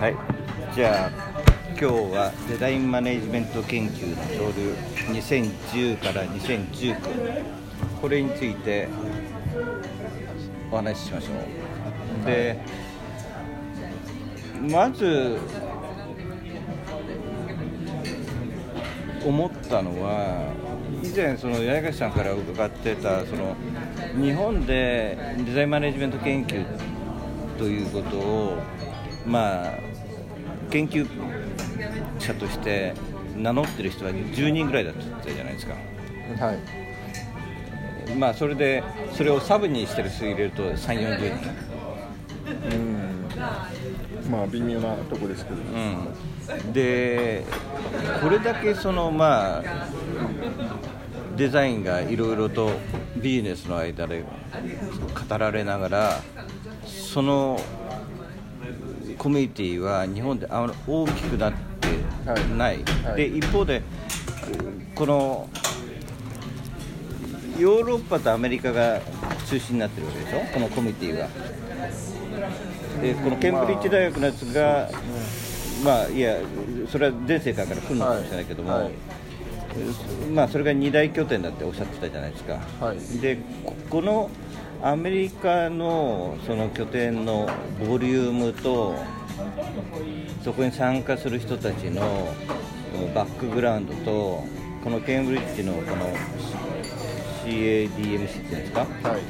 [0.00, 0.16] はい。
[0.74, 1.10] じゃあ
[1.72, 4.74] 今日はデザインマネジメント研究のソウル
[5.14, 7.44] 2010から2019
[8.00, 8.88] これについて
[10.72, 11.32] お話ししましょ
[12.22, 12.24] う。
[12.24, 12.58] で
[14.70, 15.36] まず
[19.22, 20.50] 思ったのは
[21.02, 23.54] 以前その八重樫さんから伺ってたその
[24.18, 26.64] 日本でデザインマネジメント研究
[27.58, 28.62] ということを
[29.26, 29.89] まあ
[30.70, 31.06] 研究
[32.18, 32.94] 者として
[33.36, 35.74] 名乗ってる人は10人ぐらいだったじゃないですか。
[36.44, 36.58] はい。
[38.16, 41.38] まあそれでそれをサブにしてる人入れると3 4 0
[42.68, 43.00] 人うん。
[44.30, 45.60] まあ微妙なとこですけど、う
[46.68, 47.44] ん、で
[48.22, 49.62] これだけそのまあ
[51.36, 52.70] デザインがいろいろと
[53.16, 56.20] ビジネスの間で語られながら
[56.84, 57.60] その
[59.20, 61.88] コミュニティは日本であまり大きくなって
[62.56, 63.16] ない、はい。
[63.16, 63.82] で一方で
[64.94, 65.46] この
[67.58, 68.98] ヨーロッパとアメリカが
[69.46, 70.40] 中心になってるわけでしょ？
[70.54, 71.28] このコミュニティが
[73.02, 74.88] でこのケンブリッジ大学のやつが、
[75.84, 76.38] まあいや
[76.88, 78.84] それは全世界から来るのかもしれないけども、はい。
[78.84, 78.92] はい
[80.32, 82.98] まあそれが二大拠点だっておっしゃってたじゃないですか、はい。
[83.20, 84.30] でここの
[84.82, 87.46] アメリカのその拠点の
[87.78, 88.96] ボリュームと
[90.44, 92.00] そこに参加する人たちの
[93.14, 94.44] バックグラウンドと
[94.82, 96.06] このケンブリッジのこの
[97.44, 98.80] CADMC っていうんですか？
[98.80, 99.20] はい。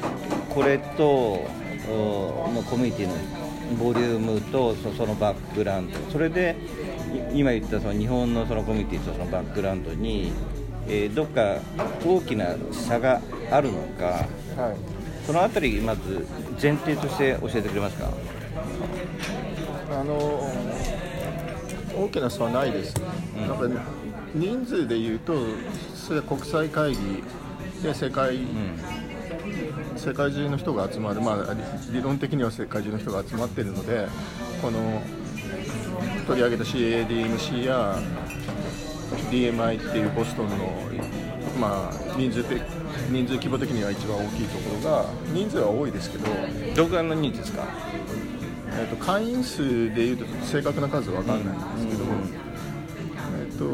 [0.49, 1.45] これと
[1.89, 3.13] おのコミュニティの
[3.77, 5.97] ボリュームとそそのバックグラウンド。
[6.11, 6.55] それで
[7.33, 10.31] い今言ったその日本のそのコミュニティとそのバックグラウンドに、
[10.87, 11.57] えーどっか
[12.05, 14.05] 大きな差があるのか。
[14.61, 15.25] はい。
[15.25, 16.25] そのあたりまず
[16.61, 18.09] 前提として教えてくれますか？
[19.91, 20.49] あの
[21.95, 22.95] 大きな差はないです、
[23.35, 23.43] うん。
[23.43, 23.73] やっぱり
[24.33, 25.33] 人数でいうと
[25.95, 26.97] それは国際会議
[27.83, 28.39] で世界、
[29.97, 31.53] 世界中の人が集まる、まあ、
[31.89, 34.07] 理理論的には世界中の人が集まっているので
[34.61, 35.01] この
[36.27, 37.97] 取り上げた CADMC や
[39.31, 40.55] DMI っていうボストンの、
[41.59, 42.61] まあ、人数的
[43.09, 46.27] 人数規模的には一番大きいところが人数は多いですけど。
[46.75, 47.63] どの人数ですか？
[48.73, 52.05] えっと会員数でいうと正確な数は分かんないんですけど、
[53.39, 53.65] えっと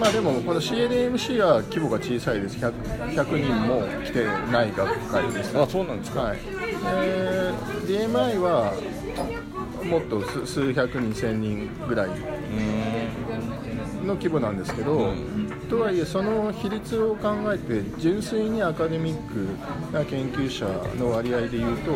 [0.00, 2.56] まあでもこの CADMC は規模が小さいです。
[2.58, 2.72] 100,
[3.14, 6.22] 100人も来てない学会です、あそうなんですか。
[6.22, 6.38] はい。
[6.94, 8.72] えー DMI は
[9.84, 12.10] もっと数数百人1000人ぐらい
[14.04, 15.41] の規模なんですけど、うん
[15.72, 19.48] とはいえその比率を考えて純粋にアカデミック
[19.90, 20.66] な研究者
[20.98, 21.92] の割合でいうと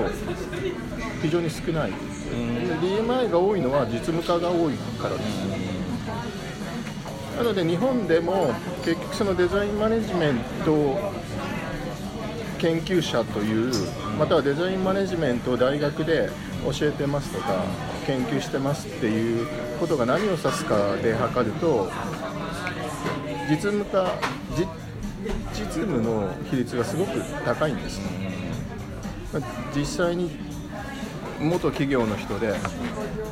[1.21, 5.27] 非常に少ない、で DMI が多いのは実務家が多いからです、
[7.37, 11.13] なので日本でも結局そのデザインマネジメント
[12.59, 13.73] 研究者という
[14.19, 16.31] またはデザインマネジメントを大学で
[16.65, 17.63] 教えてますとか
[18.07, 19.47] 研究してますっていう
[19.79, 21.91] ことが何を指すかで測ると
[23.49, 24.19] 実務家
[24.57, 24.67] 実
[25.53, 28.01] 実務の比率がすごく高いんです、
[29.33, 29.43] まあ
[29.75, 30.31] 実際に
[31.41, 32.55] 元企業の人で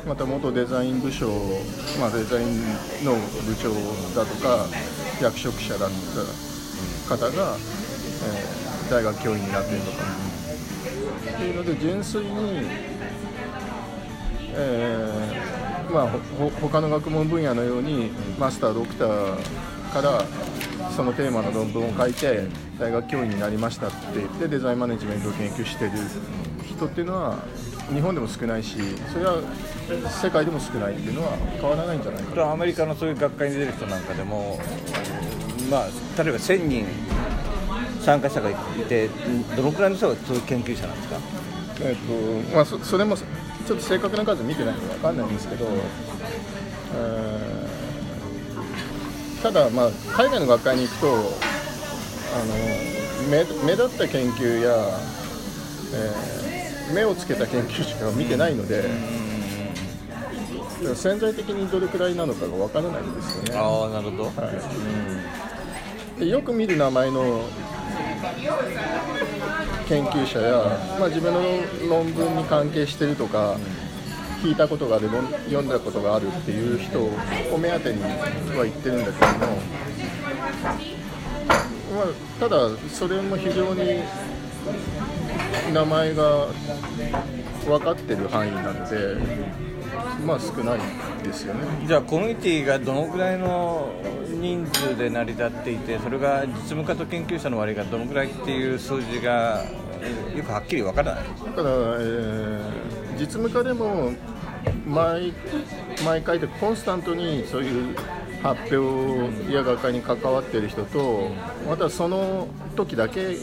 [0.07, 1.27] また元デザイン部署、
[1.99, 3.73] まあ、デザインの部長
[4.13, 4.67] だとか
[5.21, 5.89] 役職者だっ
[7.09, 9.97] た方が、えー大学教員になっているとか。
[11.35, 12.61] っていうので純粋に、
[14.53, 16.09] えーまあ、
[16.61, 19.37] 他の学問分野のようにマスタードクター
[19.95, 20.21] から
[20.93, 22.47] そのテーマの論文を書いて
[22.77, 25.91] 大学教員になりましたって言ってデザインマネジメントを研究してる
[26.67, 27.37] 人っていうのは
[27.93, 28.77] 日本でも少ないし
[29.13, 29.41] それは
[30.21, 32.51] 世界でも少ないっていうのは変わらないんじゃないかな。
[32.51, 34.59] アメリカのそういう学会に出る人なんかでも、
[35.71, 35.87] まあ、
[36.21, 36.85] 例えば1000人
[38.01, 38.55] 参加者がい
[38.89, 39.09] て、
[39.55, 41.19] どのくらいの人がそういう研究者なんですか？
[41.81, 41.95] えっ
[42.49, 45.67] とまあ、そそれもちょっと正確な数見てないんで分かんないんですけど、
[46.95, 47.64] えー
[49.45, 51.21] ただ、まあ、海外の学会に行くとあの
[53.29, 54.73] 目目立った研究や、
[55.93, 56.35] えー
[56.93, 58.83] 目をつけた研究しか見てないので、
[60.93, 63.55] 潜在的にどれくらいなのかが分からないんですよね。
[63.55, 64.29] ああなるほど、は
[66.17, 66.19] い。
[66.19, 67.41] でよく見る名前の
[69.87, 71.41] 研究者や、まあ、自分の
[71.89, 73.57] 論文に関係してるとか、
[74.45, 77.09] 聞いたことがある論読んだことがあるっていう人を
[77.57, 79.55] 目当てには言ってるんだけども、
[81.95, 84.03] まあ、ただそれも非常に
[85.73, 86.47] 名前が
[87.65, 89.17] 分かってる範囲なので、
[90.23, 90.79] まあ少ない
[91.23, 91.61] ですよね。
[91.87, 93.91] じゃあコミュニティがどのぐらいの
[94.29, 99.65] 人数で成り立っていてそれが実務家と研究者の割がどのぐらいっていう数字が
[100.35, 104.11] よくはっきり分からないだから、えー、実務家でも
[104.85, 105.33] 毎
[106.05, 107.95] 毎回でコンスタントにそういう
[108.43, 111.29] 発表や学会に関わっている人と
[111.67, 113.35] またその時だけ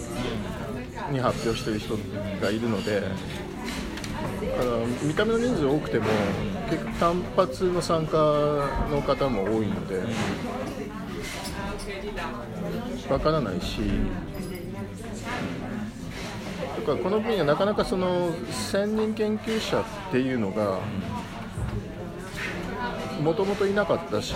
[1.11, 1.97] に発表してる人
[2.41, 3.13] がいるのでだか
[4.65, 6.07] ら見た目の人数多くても
[6.71, 8.17] 結構単発の参加
[8.91, 10.03] の方も多いので
[13.11, 13.81] わからないし
[16.77, 20.79] だかこの分野なかなかその専任研究者っていうのが
[23.21, 24.35] もともといなかったし、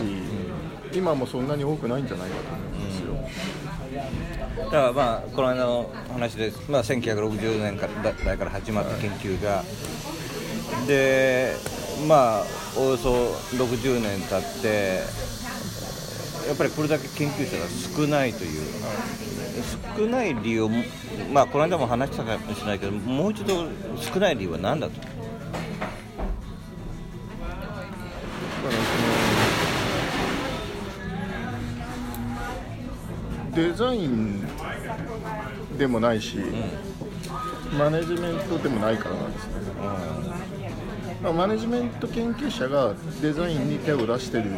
[0.93, 3.17] 今もそんなに多くないんじゃないかと思うんですよ。
[4.65, 7.79] だからまあこの間の話で、まあ、1960年
[8.25, 9.65] 代から始まった研究が、は
[10.85, 11.55] い、で
[12.07, 12.45] まあ
[12.79, 13.11] およそ
[13.57, 15.03] 60年経って
[16.49, 18.61] やっぱりこれだけ研究者が少ないという、
[19.97, 20.69] 少ない理由
[21.33, 23.67] まあこの間も話したかもしれないけどもう一度
[23.97, 24.95] 少ない理由は何だと？
[33.55, 34.47] デザイン
[35.79, 39.53] でもないし、うん、マネジメントでもないからなんですね、
[41.19, 41.25] うん。
[41.25, 42.93] まあ、マネジメント研究者が
[43.23, 44.51] デザインに手を出してる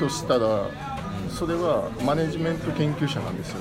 [0.00, 0.66] としたら
[1.30, 3.58] それはマネジメント研究者なんですよ。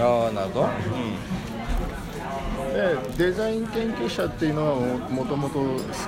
[0.00, 1.42] ああなるほど、うん。
[2.72, 5.60] でデザイン研究者っていうのはもともと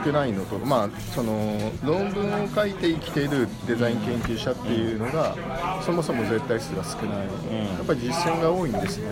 [0.04, 5.36] 少ないのと、まあ、その論文を書いて生きているデザイン研究者っていうのが
[5.82, 7.25] そもそも絶対数が少ない、や
[7.82, 9.08] っぱり実践が多いんですね。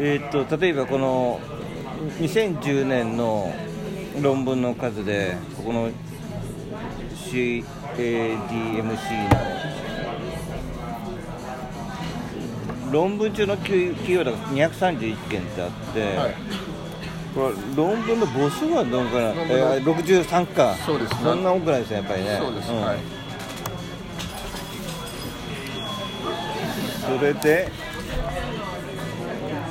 [0.00, 1.40] えー、っと例えばこの
[2.20, 3.52] 2010年の
[4.22, 5.90] 論文の数でここの
[7.98, 9.38] CADMC の。
[12.92, 16.34] 論文中のキーワードが231件ってあって、はい、
[17.34, 20.74] これ論文の母数はどのくらい、えー、63か。
[20.86, 22.38] そうです、ね、そんな多くないですねやっぱりね。
[22.40, 22.98] そうです、うん、はい。
[27.18, 27.70] それで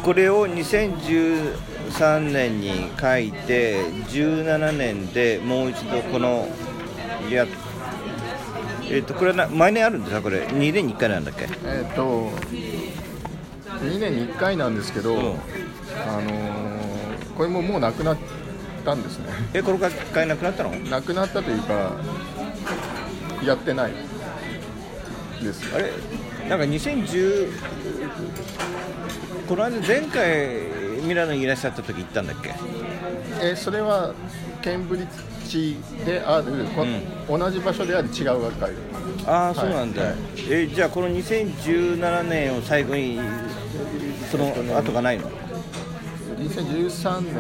[0.03, 6.47] これを2013年に書いて17年でもう一度この
[7.29, 7.45] や
[8.89, 10.21] えっ、ー、とこれは毎年あるんですか？
[10.21, 11.43] これ2年に1回なんだっけ？
[11.43, 12.29] えっ、ー、と
[13.81, 18.17] 2年に1回なんですけど、うん、あのー、これももうなくなっ
[18.85, 19.25] たんですね。
[19.53, 20.71] えこれが1回なくなったの？
[20.71, 21.91] なくなったというか
[23.43, 23.91] やってない。
[25.43, 25.63] です。
[25.75, 25.91] あれ？
[26.49, 27.51] なんか2010
[29.47, 32.53] この間前回ミラノにいらっしゃった時行ったんだっけ？
[33.41, 34.13] えそれは
[34.61, 35.09] ケンブリッジ
[36.05, 36.51] である、
[37.29, 38.71] うん、同じ場所である違う学会。
[39.25, 40.15] ああ、そうなんだ、はい、
[40.49, 43.19] えじゃあこの2017年を最後に
[44.31, 45.29] その後がないの
[46.37, 47.35] ？2013年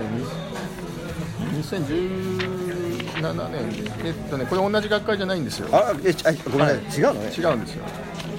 [1.61, 3.61] 2017年。
[4.05, 5.69] えっとねこれ同じ学会じゃないんですよ。
[5.71, 7.31] あえあごめんなさい、はい、違うのね？
[7.35, 7.85] 違うんですよ。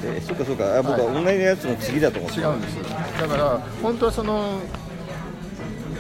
[0.05, 0.83] えー、そうかそうか。
[0.83, 2.77] 僕は同じやつの次だと思って、違うんです
[3.21, 4.61] だから本当はその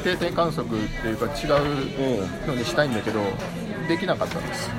[0.04, 0.70] 定点観測っ
[1.02, 3.20] ていうか違うのにしたいんだけど、
[3.88, 4.70] できなかったんです。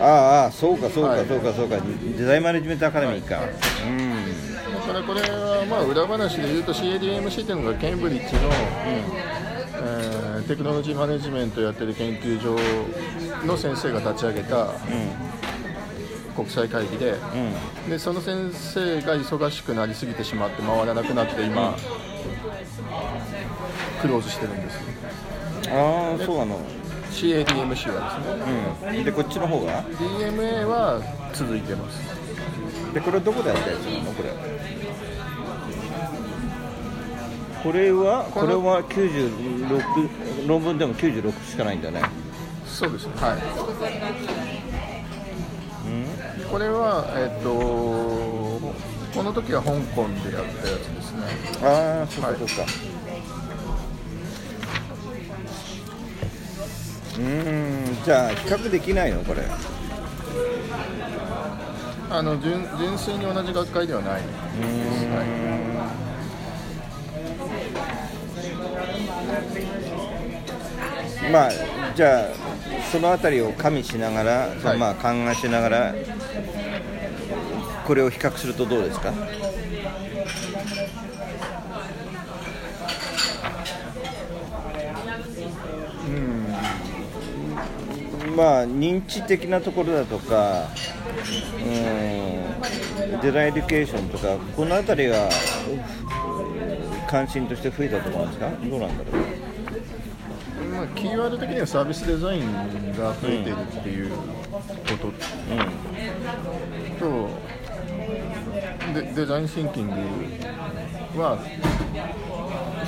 [0.00, 1.76] ああそうかそうか、そうかそうか。
[2.16, 3.48] デザインマネジメントアカデミーか、はい、
[3.88, 4.74] うん。
[4.74, 8.52] だからこれはまあ裏話で言うと CADMC っていうのがケンブリッジの、うん。
[9.76, 12.56] えー、テクノロジーマネジメントやってる研究所
[13.46, 14.68] の先生が立ち上げた、
[16.34, 17.12] 国際会議で
[17.84, 21.74] うん、でその先生が忙しくなりすぎてしまって回らなくなって今、うん、
[24.00, 24.78] クローズしてるんです。
[25.70, 26.60] ああそうなの
[27.14, 28.10] CADMC は
[28.82, 31.00] ですね、うん、でこっちの方が？DMA は
[31.32, 32.02] 続いてます。
[32.92, 34.12] でこれどこでやったやつなの？
[34.12, 34.30] これ。
[37.62, 42.02] これはこれは96論文でも96しかないんだね。
[42.66, 43.38] そうですはい。
[45.86, 46.50] うん。
[46.50, 47.48] これはえっ、と
[49.14, 51.22] この時は香港でやったやつですね。
[51.62, 52.94] ああそうかそうか、はい
[57.18, 57.98] うん。
[58.04, 59.42] じゃあ比較できないのこれ。
[62.10, 64.22] あの純純粋に同じ学会ではない。
[64.22, 65.06] です、
[71.22, 71.50] はい、まあ
[71.96, 72.26] じゃあ
[72.92, 75.94] その辺りを加味しながら、はい、まあ考えしながら
[77.86, 79.12] これを比較するとどうですか？
[88.36, 90.68] まあ認知的なところだとか
[91.64, 91.68] う
[93.18, 95.28] んデザインエデュケーションとかこの辺りが
[97.08, 98.50] 関心として増えたと思うんですか？
[98.50, 99.14] どうなんだろう？
[100.74, 102.52] まあ、キーワード的にはサービスデザイン
[102.96, 104.16] が増えてるっていうこ
[104.98, 105.12] と。
[106.98, 107.28] と、
[108.92, 109.92] でデザインシンキング
[111.20, 111.38] は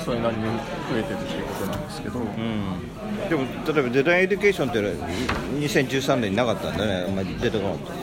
[0.07, 0.49] それなりに増
[0.97, 2.27] えてるっていうことなんですけど、うん、
[3.27, 7.93] でも例えばデザインエデュケーションって2013年になかったんだねあんまり出てこなかった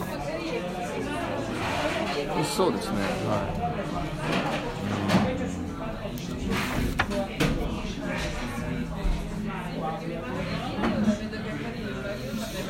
[2.45, 2.97] そうですね。
[3.27, 3.47] は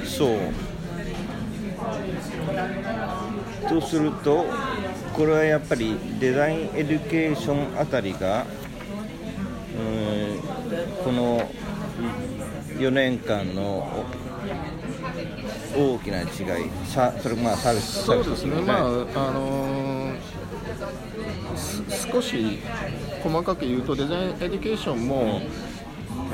[0.05, 0.07] い。
[0.07, 0.37] そう。
[3.69, 4.47] とすると
[5.12, 8.63] これはやっぱりデザインエデュケーションあたりがうん
[11.04, 11.40] この
[12.78, 14.04] 4年間の
[15.76, 16.26] 大きな違い
[16.87, 20.12] さそれまあサービスそうですね、ああの
[22.12, 22.59] 少し
[23.23, 25.40] 細かく言うとデザインエデュケーションも、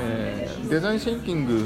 [0.01, 1.65] えーデザインシンキング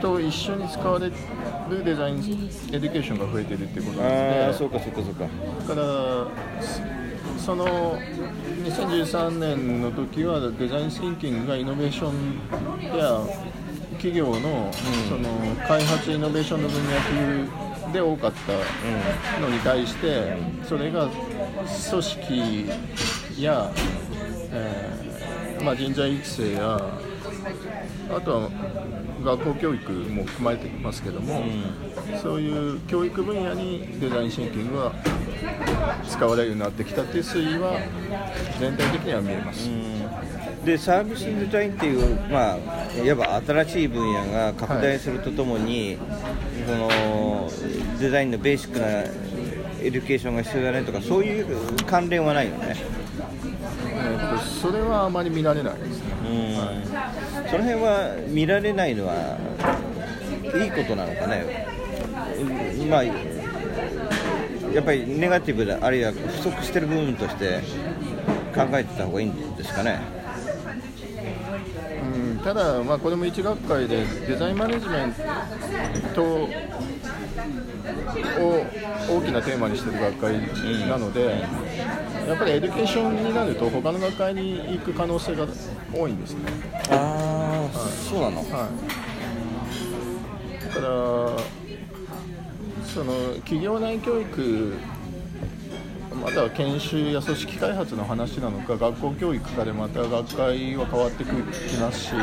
[0.00, 2.18] と一緒に使われるデザイン
[2.72, 5.24] エデュケーションが増えてるってことなあのであそうかそうかそうか。
[5.24, 6.28] だから
[7.38, 13.20] そその2013年の時はデザインシンキングがイノベーションや
[13.92, 14.70] 企業の,、
[15.08, 16.82] その開発イノベーションの文
[17.86, 22.66] 脈で多かったのに対してそれが組織
[23.38, 23.72] や、
[24.50, 26.80] えーまあ、人材育成や
[28.10, 28.50] あとは
[29.24, 31.42] 学校教育も含まれてますけども、
[32.22, 34.92] そういう教育分野にデザインシンキングが
[36.08, 37.78] 使われるようになってきたっていう推移は
[38.60, 39.70] 全体的には見えます。
[40.64, 42.58] でサービスデザインっていう、まあ、
[43.02, 45.96] いわば新しい分野が拡大するとともに、
[46.66, 47.48] その
[47.98, 48.86] デザインのベーシックな
[49.80, 51.46] エデュケーションが必要だねとかそういう
[51.86, 52.76] 関連はないよね、
[54.60, 56.08] それはあまり見られないですね。
[57.50, 59.38] その辺は見られないのは
[60.54, 61.66] いいことなのかね、
[62.78, 62.90] うん。
[62.90, 63.04] まあ、
[64.74, 66.18] やっぱりネガティブであるいは不
[66.50, 67.60] 足してる部分として
[68.54, 70.00] 考えてた方がいいんですかね？
[72.02, 75.14] うんただ、まあ、これも一学会でデザインマネジメン
[76.14, 76.48] トを
[79.10, 80.34] 大きなテーマにしている学会
[80.88, 81.40] なので、
[82.26, 85.46] やっぱりエデュケーションになると他の学会に行く可能性が
[85.92, 86.40] 多いんですね。
[86.90, 88.68] ああ、そうなの、は
[90.60, 90.88] い、だから
[92.98, 94.74] その企業内教育
[96.20, 102.22] または研修や組織開発の話なのか学校教育かでまた学会は変わってきますしだか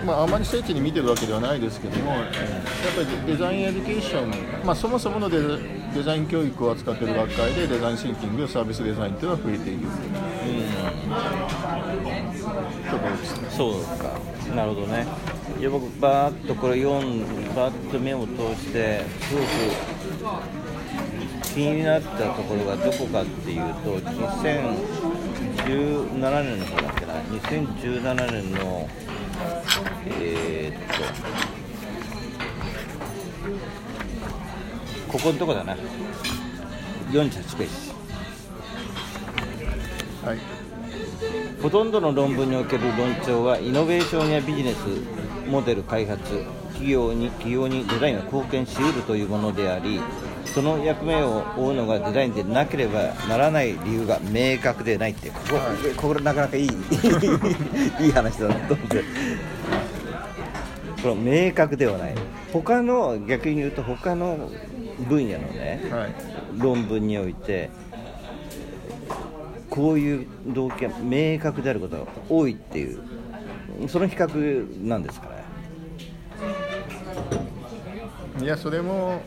[0.00, 2.32] ら、まあ、あまり精緻に見てるわけではないですけどもやっぱ
[3.02, 5.38] りデザインエデュケーション、まあ、そもそものデ
[6.02, 9.86] ザイン教育を扱ってる学会でデザインシンキングサービスデザインというのは増えている。
[12.90, 13.48] ところですね。
[13.50, 14.20] そうか、
[14.54, 15.06] なるほどね。
[15.58, 17.20] いや僕、バーッとこれ読ん
[17.54, 19.46] バーッと目を通して、すごく
[21.54, 28.88] 気になったところがどこかっていうと、2017年の方だっけな、2017年の、
[30.20, 30.80] えー、っ
[35.08, 35.74] と、ここのとこだな、
[37.12, 37.93] 48ページ。
[40.24, 40.38] はい。
[41.62, 44.76] ほとんどの論文における論調はイノベーションやビジネス
[45.48, 50.00] モデル開発企業に企業にデザインが貢献しうるというものであり
[50.44, 55.40] その役目を負うのがデザインでなければならない理由が明確でないってこ
[55.96, 56.68] こ,、これなかなかいい
[58.00, 59.04] いい話だなと思って。
[61.04, 62.14] この明確ではない。
[62.50, 64.50] 他の逆に言うと他の
[65.06, 66.14] 分野のね、はい。
[66.56, 67.68] 論文において
[69.74, 73.00] こういう動機が明確であることが多いっていう
[73.88, 75.34] その比較なんですかね。
[78.40, 79.20] いやそれも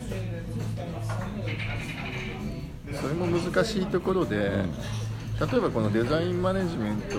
[2.93, 7.15] それも難しいところで、例えばこのデザインマネジメント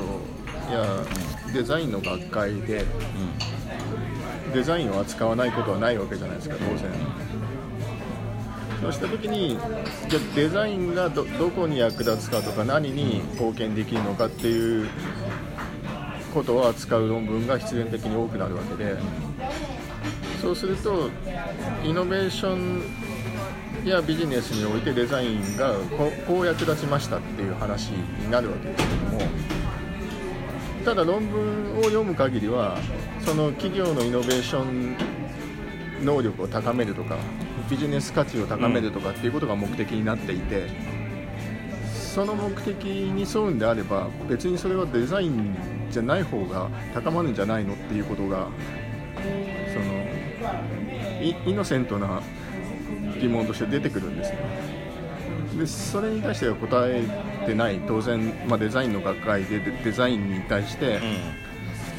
[0.73, 1.05] や
[1.53, 2.87] デザインの学会で、
[4.55, 6.79] デザインを扱わないことはないわけじゃないですか当然
[8.81, 9.59] そうした時に
[10.09, 14.89] じゃデザインがどどこに役立つかとか何に貢献できるのかっていう
[16.33, 18.97] ことを扱う論文が必然的に多くなるわけで
[20.41, 21.11] そうすると
[21.85, 22.83] イノベーション
[23.85, 29.21] やビジネスにおいてデザインがこうこう役立ちましたっていう話になるわけですけども
[30.85, 32.79] ただ論文を読む限りは
[33.21, 34.97] その企業のイノベーション
[36.05, 37.17] 能力を高めるとか
[37.71, 40.69] ビジネス価値を高めるとかっていうことが目的になっていて、
[42.19, 45.57] その目的に沿うんであれば別にそれはデザイン
[45.91, 48.49] じゃない方が高まるんじゃないのっていうことが
[49.73, 52.23] そのイイノセントな
[53.21, 54.39] 疑問として出てくるんですね
[55.59, 57.05] でそれに対しては答え
[57.47, 61.01] てない当然、まあ、デザインの学会でデデザインに対して、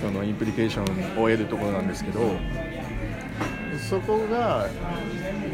[0.01, 2.37] そのインプリケーションを得るところなんですけど
[3.89, 4.67] そこが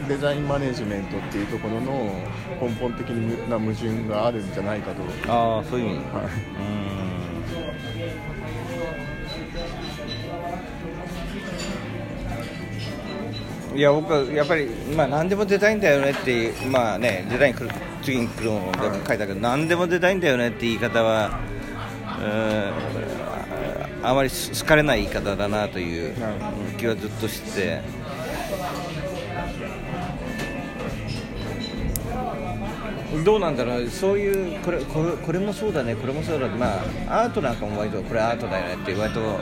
[0.07, 2.13] デザインマネジメントっていうところの
[2.61, 5.97] 根本的な矛盾があるんじゃないかと、ああそういう意味。
[5.97, 6.25] はい、
[13.69, 13.77] うん。
[13.77, 17.69] いや僕はやっぱり、まあ、何でもデザインだよねってまあねデザイン来る
[18.03, 21.41] 次に来るのでも書いたけど何でもデザインだよねって言い方は
[22.21, 26.15] うんあまり好かれない言い方だなという
[26.77, 27.81] 気はずっとして
[33.23, 35.95] どうなんだろうそういうこれこれこれもそうだね。
[35.95, 39.39] これもそうだまあアートなんかも割とこれアートだよねって割と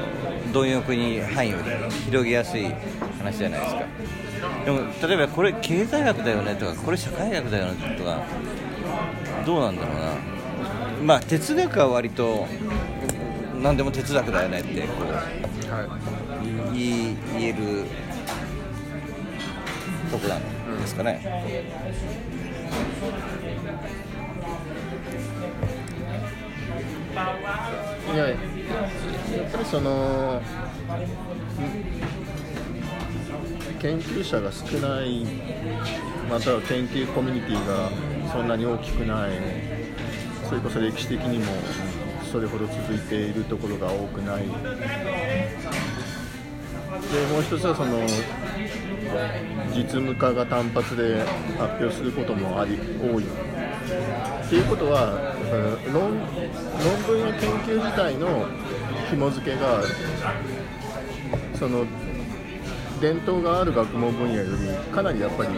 [0.54, 1.58] 貪欲に範囲を
[2.06, 2.72] 広げやすい
[3.20, 3.82] 話じゃないですか。
[4.66, 8.22] でも例えばこれ経済学だよねとかこれ社会学だよねとか
[9.46, 10.02] どうなんだろうな。
[11.04, 12.48] まあ哲学は割と
[13.62, 15.22] 何でも哲学だよねってこうは
[16.74, 17.86] い言える
[20.14, 20.42] とこなん
[20.80, 21.20] ですかね、
[28.12, 28.38] い、いややっ
[29.52, 30.40] ぱりその
[33.80, 35.26] 研究者が少ない
[36.30, 37.90] または研究コミュニティが
[38.32, 39.32] そんなに大きくない。
[40.48, 41.46] それこそ歴史的にも
[42.32, 44.44] それほど続いているところが多くない。
[47.02, 48.00] でもう一つはその
[49.76, 51.24] 実務家が単発で
[51.58, 53.24] 発表することもあり多い。
[53.24, 55.36] っていうことは
[55.92, 56.20] 論論
[57.08, 58.46] 文や研究自体の
[59.10, 59.82] 紐付けが
[61.58, 61.86] その
[63.02, 65.50] 伝統がある学問分野よりかなりやっぱり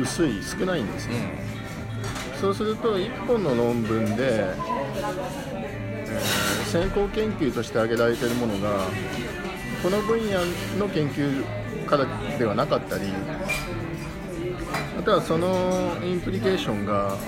[0.00, 1.14] 薄い少ないんですね、
[2.40, 4.84] そうすると1本の論文で、えー
[6.74, 8.88] 先行研究として挙げられているものが
[9.84, 10.40] この分野
[10.78, 11.44] の研究
[11.84, 12.06] から
[12.38, 13.04] ではなかったり
[14.98, 17.18] あとはそのインプリケーションが、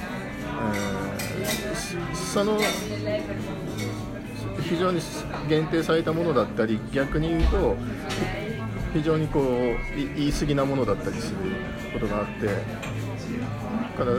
[0.75, 1.17] えー
[2.15, 2.59] その
[4.63, 5.01] 非常に
[5.49, 7.77] 限定されたものだったり逆に言うと
[8.93, 9.45] 非常にこう
[10.17, 11.37] 言い過ぎなものだったりする
[11.93, 12.47] ことがあって
[13.97, 14.13] から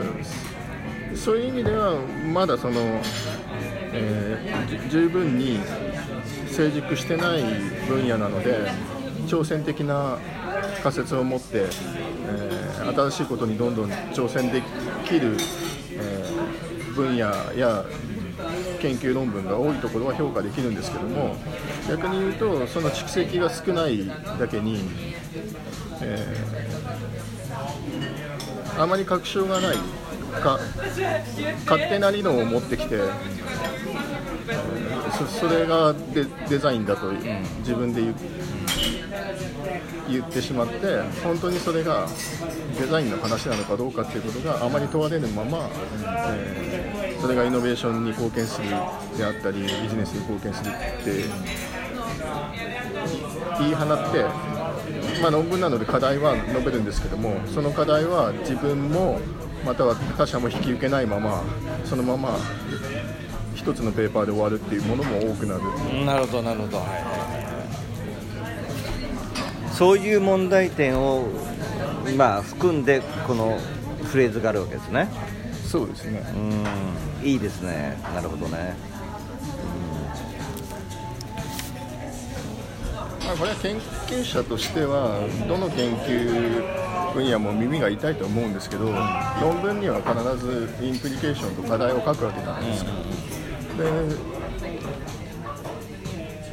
[1.14, 1.98] そういう意味では
[2.32, 2.80] まだその、
[3.92, 5.58] えー十分に
[6.46, 7.42] 成熟してない
[7.88, 8.70] 分野なので
[9.26, 10.18] 挑戦的な
[10.82, 14.62] 仮説を持って、えー新しいことにどんどん挑戦で
[15.04, 15.36] きる、
[15.92, 17.18] えー分野
[17.54, 17.84] や
[18.80, 21.36] 研究論文が多いところは評価できるんですけども
[21.88, 24.04] 逆に言うとその蓄積が少ない
[24.38, 24.80] だけに、
[26.02, 29.76] えーあまり確証がない
[30.38, 30.58] か
[31.66, 33.12] 勝手な理論を持ってきて、えー
[35.18, 38.14] そそれがデデザインだと自分で言う
[40.08, 42.06] 言ってしまって本当にそれが
[42.78, 45.68] デザインの話なのかどうかっていうことがあまり問われぬまま、
[46.36, 50.72] えーそれがイノベーションに貢献するであったりビジネスに貢献するっ
[51.02, 51.24] て
[53.58, 54.24] 言い放って、
[55.20, 59.20] まあ、論文なので課題は述べるんですけどもその課題は自分も
[59.64, 61.42] または他者も引き受けないまま
[61.84, 62.38] そのまま
[63.54, 66.04] 一つのペーパーで終わるっていうものも多くなる。
[66.04, 66.82] なるほどなるほど、
[69.72, 71.26] そういう問題点を、
[72.16, 73.58] まあ、含んでこの
[74.04, 75.08] フレーズがあるわけですね。
[75.66, 76.22] そうですね。
[77.22, 77.28] うん。
[77.28, 78.00] いいですね。
[78.14, 78.87] なるほどね
[83.28, 88.86] まあ、これは研究者としてはどの研究分野も耳が痛いと思うんですけど
[89.42, 92.92] 論文には必ずインプリケーションと課題を書くわけじゃないですか。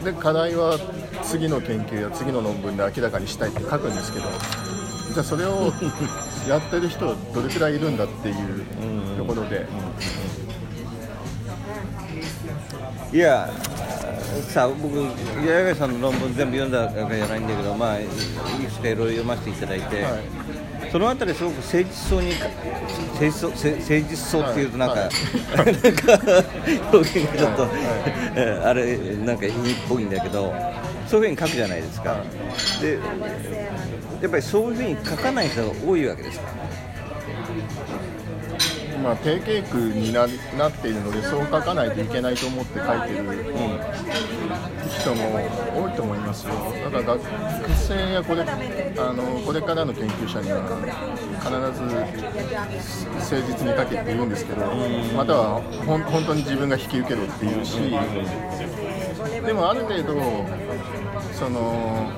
[0.03, 0.77] でで課題は
[1.23, 4.25] 次の研究や次の論文で明らかにしたいって書くんですけど
[5.13, 5.71] じゃあそれを
[6.49, 9.65] やってる人どれくらいいるんだっていうところで、
[13.13, 13.49] いや
[14.43, 18.11] さあ僕八重さんの論文全部読んだわけじゃないんだけどまあいく
[18.71, 20.23] つかいろいろ読ませていただいて、はい。
[20.85, 25.09] そそのあたりすごく誠実そうに誠実そう誠実そうっていうとなんか、はい。
[25.65, 26.43] なんか
[26.93, 30.53] 表現がちょっと、あれなんか意味っぽいんだけど
[31.07, 32.23] そういうふうに書くじゃないですか、は
[32.81, 32.99] で
[34.21, 36.45] やっぱりそういうふうに書かない人が多いわけですか
[39.05, 40.25] まあ、定型句にな
[40.57, 43.45] なっているのでそう書かないといけないと思って書いてる
[44.89, 45.35] 人も
[45.75, 46.53] 多いと思いますよ。
[46.85, 47.21] だから学
[47.75, 50.65] 生やこれあのこれからの研究者には
[51.37, 54.65] 必ず誠実に書けって言うんですけど
[55.15, 57.77] またはほん本当に自分が引き受けろって言うし
[59.45, 60.15] でもある程度
[61.31, 62.09] その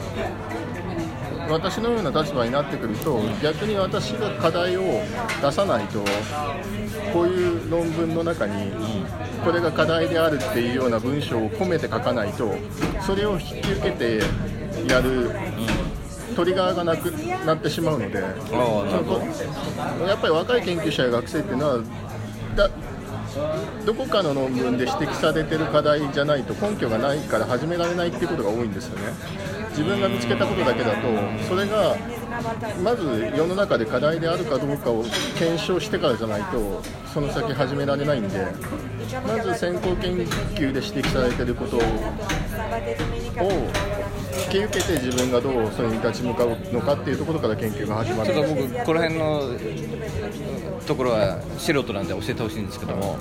[1.50, 5.02] 私のような立場になってくると逆に私が課題を
[5.42, 6.04] 出さないと
[7.14, 8.72] こういう論文の中に
[9.44, 12.54] これが課題であるっていうような文章を込めて書かないと
[13.06, 14.22] それを引き受けて
[14.88, 15.32] やる
[16.36, 17.12] トリガーがなく
[17.46, 18.30] なってしまうのでや
[20.16, 21.84] っぱり若い研究者や学生っていうのは
[22.56, 22.70] だ
[23.86, 29.14] どこかの論文で指摘されてる課題じゃないと根拠がないから始められないっていうことが多いんですよね。
[29.78, 31.08] 自分が見つけたことだけだと
[31.48, 31.96] それが
[32.84, 35.04] まず世の中で課題であるかどうかを
[35.38, 36.82] 検証してからじゃないと
[37.14, 38.48] その先始められないんで
[39.28, 41.82] まず先行研究で指摘されてることを
[44.46, 48.34] 引き受けて自分がどうそれに立ち向かうのかっていうところから研究が始まる。
[48.34, 49.52] ちょっと僕この辺の
[50.86, 53.18] ところは素人なんで教えてほしいんですけども、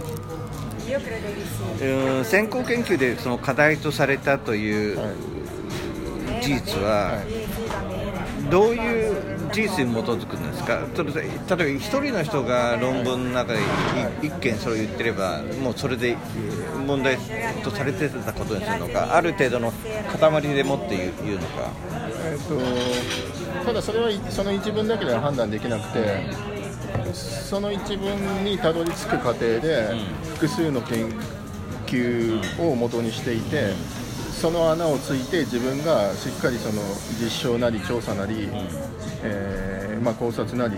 [1.83, 5.09] うん先行研究でその課題とされたというはい。
[6.43, 7.19] 事実は
[8.51, 9.17] どういう
[9.53, 13.63] 事実に基づくんですか例えば例えば一人の人が論文の中でい
[14.27, 16.17] 一件それを言ってればもうそれで
[16.87, 17.17] 問題
[17.63, 19.73] とされてたことにするのかある程度の
[20.21, 21.71] 塊でもって言うのか。
[22.29, 26.25] えー、とただそれはその一文だけでは判断できなくて
[27.13, 29.95] その一文にたどり着く過程で
[30.35, 31.09] 複数の研
[31.87, 33.73] 究を元にしていて
[34.47, 36.81] その穴をついて自分がしっかりその
[37.21, 38.49] 実証なり調査なり、
[39.25, 40.77] えーまあ、考察なり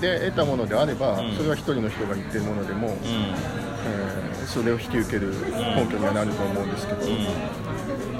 [0.00, 5.32] で得たものであればそれは一人の人が言ってるものでも、えーそれを引き受ける
[5.74, 7.00] 根拠にはなると思うんですけど。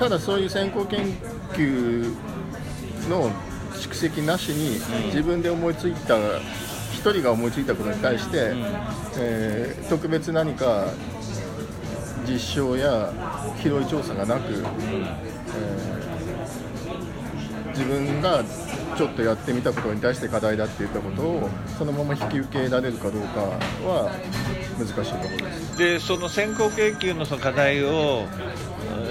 [0.00, 1.07] ただそういう先行研
[1.52, 2.12] 究
[3.09, 3.31] の
[3.74, 6.18] 蓄積なしに自分で思いついた
[6.92, 8.55] 一人が思いついたことに対して、
[9.18, 10.88] えー特別何か
[12.26, 13.12] 実証や
[13.62, 15.26] 広い調査がなく、えー
[17.76, 18.42] 自分が
[18.96, 23.40] ちょっとやってみたことに対して課題だって言ったことをそのまま引き受けられるかどうか
[23.86, 24.10] は
[24.78, 25.76] 難しいところです。
[25.76, 28.24] でその先行研究のその課題を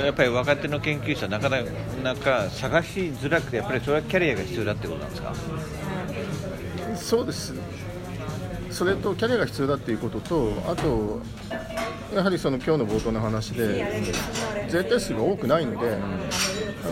[0.03, 5.33] やっぱり若手の研究者なかなか探しづらくてやっぱりそれはキャリアが必要だってことなんですか？
[6.95, 7.53] そうです
[8.75, 11.21] それとキャリアが必要だっていうこととあと
[12.13, 14.03] やはりその今日の冒頭の話で
[14.69, 15.99] 絶対数が多くないのでやっ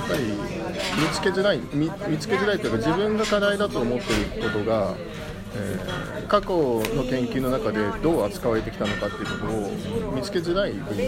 [0.07, 4.95] ぱり見つけづらい見見つけづらいというか自分が課題だと思っていることが、
[5.55, 6.47] えー過去
[6.95, 9.53] の研究の中でどう扱われてきたのかっていうこと
[10.09, 11.03] を見つけづらい分野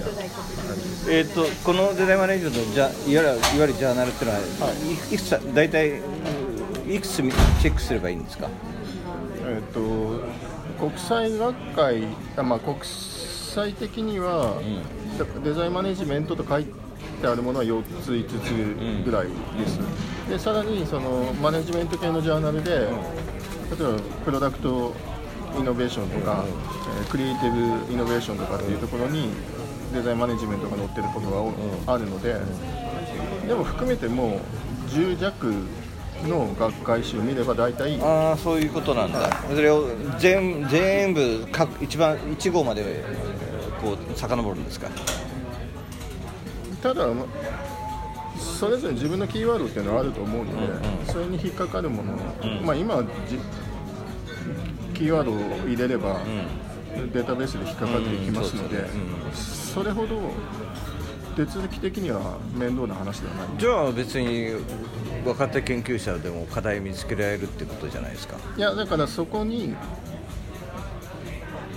[1.10, 6.00] えー、とこのデザインマネージメントのじゃいわゆるいわゆるジャーナルっていうのは、はいい、いくつさ大体
[6.88, 7.32] いくつチェ
[7.72, 8.50] ックすればいいんですか？
[9.48, 9.80] えっと
[10.80, 12.04] 国際学会
[12.38, 14.62] あ、まあ、国際的には、
[15.44, 16.72] デザインマネジメントと書いて
[17.28, 19.80] あるものは4つ5つぐらいです、
[20.30, 24.94] でさらにそのマネジメント系のジャーナルで、例えばプロダクト
[25.58, 29.30] イノベーションとか、えークリエイティブイノベーションとかっていうところに
[29.94, 31.54] デザインマネジメントが載ってることがお
[31.88, 32.36] あるので、
[33.48, 34.40] でも含めても
[34.90, 35.54] 10弱
[36.28, 39.88] の学会誌を見れば大体ああそういうことなんだ、それを
[40.20, 44.90] 全全部各一番1号までえーこう遡るんですか？
[46.82, 47.26] ただま
[48.38, 50.52] それぞれ自分のキーワードっていうのはあると思うの
[51.06, 52.14] で、それに引っかかるもの、
[52.64, 53.04] まあ、今
[54.94, 56.20] キーワードを入れれば、
[57.14, 58.86] データベースで引っかかっていきますので、
[59.34, 60.32] それほど
[61.36, 63.48] 手続き的には面倒な話ではない。
[63.58, 64.54] じゃあ別に
[65.26, 68.38] 若手研究者でも課題見つけられるってことじゃないですか。
[68.56, 69.76] いやだからそこに、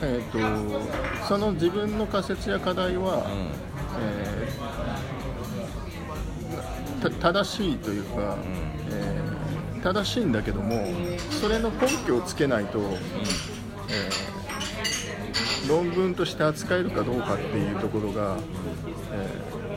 [0.02, 0.80] えー、
[1.20, 3.26] とその自分の仮説や課題は、
[4.00, 4.68] えー
[7.00, 8.36] た正しいというか、
[8.90, 10.84] えー正しいんだけども
[11.40, 18.38] それの根拠をつけないと、えー論文として扱えるかどうかっていうところが、
[19.12, 19.67] えー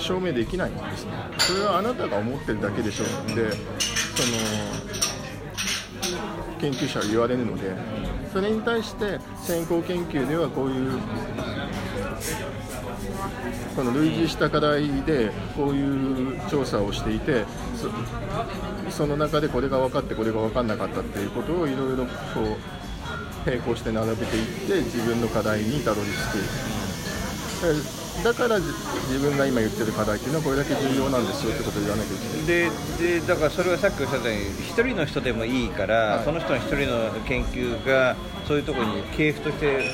[0.00, 3.60] 証明できないんですねそれはあなたが思ってるだけでしょでその
[6.60, 7.74] 研究者は言われるので
[8.32, 10.98] それに対して先行研究ではこういう
[13.74, 17.44] この類似した課題でこういう調査をしていて
[18.86, 22.10] そその中でこれが分かってこれが分かんなかったっていうことをいろいろこ
[22.42, 26.14] う並行して並べていって自分の課題にたどり着
[27.94, 27.99] く。
[28.22, 32.46] だから自分が今言ってる課題っていうのはこれだけ重要なんですよってことを言わなきゃいけない。
[32.46, 39.84] ででだからそれはさっきおっしゃったように一人の人でもいいから、はい、その人の一人の研究がそういうところに系譜として、はい、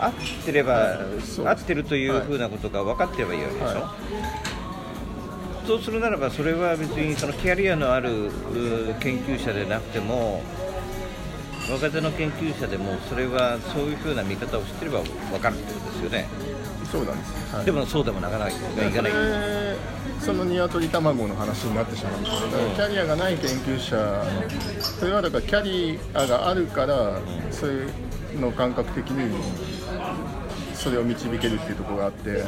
[0.00, 0.12] 合っ
[0.44, 0.98] てれば、
[1.44, 3.94] 合ってるというふうなことが分かってればいいわけでしょ、は
[5.64, 8.30] い、そうするならばそれは別にそのキャリアのある
[9.00, 10.42] 研究者でなくても
[11.70, 15.00] 若手の研究者でもそれはそういうふうな見方を知ってれば
[15.30, 16.49] 分かるってことですよね。
[16.90, 18.54] そうなんです、はい、でもそうでもなかなかい
[18.90, 19.12] かない。
[20.20, 24.22] その鶏卵の話になってしまうんですけど、キャリアがない研究者
[24.80, 27.18] それはだからキャリアがあるから、
[27.50, 29.34] そういうの感覚的に
[30.74, 32.42] それを導けるっていうところがあって、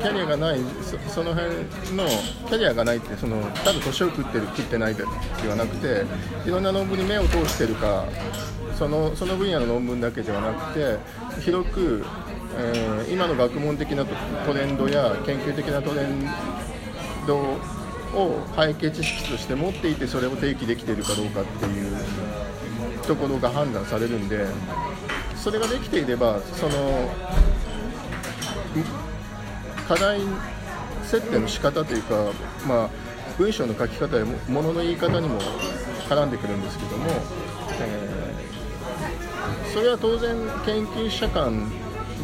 [0.00, 1.54] キャリアがないそその辺
[1.94, 2.08] の
[2.48, 6.04] キャリアがないってそのただ年を食ってる食ってないではなくて
[6.44, 8.04] いろんな論文に目を通してるか
[8.76, 10.98] そのその分野の論文だけではなくて
[11.40, 12.04] 広く
[12.62, 16.28] えー、今の学問的なトレンドや研究的なトレン
[17.26, 21.96] ドを背景知識として持っていてそれを提起できているかどうかっていう
[23.06, 24.46] ところが判断されるんで
[25.36, 27.08] それができていればその
[29.88, 30.20] 課題
[31.04, 32.32] 設定の仕方というか、
[32.68, 32.90] まあ、
[33.38, 35.40] 文章の書き方やものの言い方にも
[36.08, 37.06] 絡んでくるんですけども、
[37.80, 41.70] えー、それは当然研究者間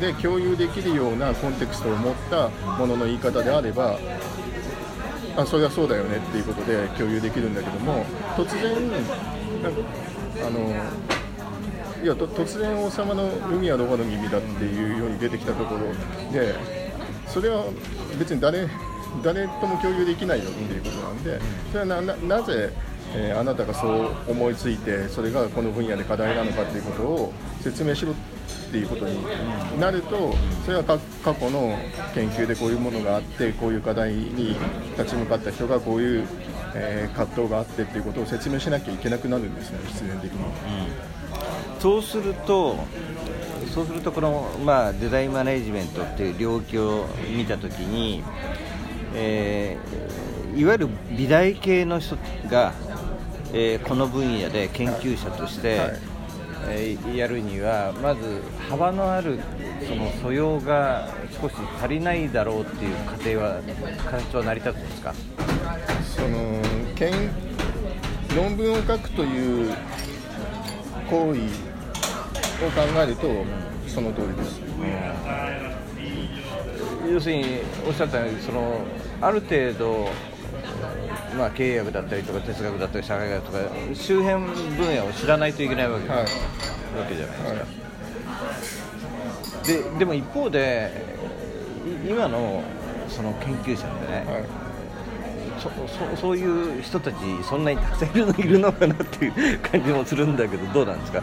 [0.00, 3.98] で共有できるようなコンテクストを持ったものの言い方であれば
[5.37, 8.04] あそれはそうだよねっていうことで共有できるんだけども
[8.37, 8.74] 突然
[10.46, 10.70] あの
[12.02, 15.92] いや突然王様の海はどこの耳だっていうように出てきたところ
[16.32, 16.54] で
[17.26, 17.64] それは
[18.18, 18.68] 別に誰
[19.22, 21.40] 誰とも共有できないよっていうことなんで
[21.72, 22.70] それはななぜ、
[23.14, 27.32] えー、あなたがそう思いついてそれがこの分野で課題なのかっていうことを
[27.62, 28.36] 説明しろって
[28.79, 29.18] いうことに
[29.81, 30.98] なるとそれは過
[31.35, 31.79] 去の
[32.14, 34.57] 研究でこういうものがあってこういう課題に
[34.98, 36.26] 立ち向かった人がこういう、
[36.74, 42.76] えー、葛藤があってっていうことを説明しなきゃいけなくなるんですね必然的に、うん、そうすると
[43.72, 48.24] そうするとこの、まあ、デザインマネジメントっていう領域を見たときに、
[49.14, 52.16] えー、いわゆる美大系の人
[52.48, 52.72] が、
[53.52, 56.15] えー、この分野で研究者として、はいはい
[56.68, 59.38] えやるにはまず幅のある
[59.86, 61.08] その素養が
[61.40, 63.60] 少し足りないだろうっていう過程は
[64.10, 65.14] 開発は成り立つんですか？
[66.16, 66.62] その
[66.94, 67.12] 研
[68.36, 69.74] 論文を書くという
[71.10, 73.44] 行為を考えると
[73.86, 74.60] その通りです、
[77.06, 77.44] うん、要するに
[77.86, 78.80] おっしゃったようにその
[79.20, 80.08] ある程度
[81.34, 83.58] まあ、経営学だったりとか哲学だったり社会学とか
[83.94, 84.44] 周辺
[84.76, 86.26] 分野を知らないといけないわけ,、はい、わ
[87.08, 88.80] けじゃないです
[89.64, 90.90] か、はい、ででも一方で
[92.08, 92.62] 今の
[93.08, 94.44] その研究者ってね、はい。
[95.58, 95.70] そ
[96.14, 101.22] そそういう人たちそんなにたくさんいるのいるのかなっていう感じもするんだけどどうなんですか、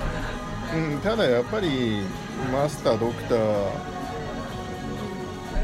[0.76, 2.02] うん、ただやっぱり
[2.52, 3.93] マスタードクター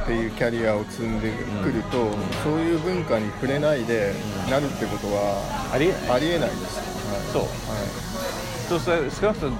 [0.09, 1.29] っていうキャリアを積んで
[1.61, 4.15] くると、うん、そういう文化に触れないで
[4.49, 6.79] なるってことはありありえないです、
[7.13, 7.51] はい、そう、はい、
[8.67, 8.79] そう。
[8.79, 9.57] する少なくとも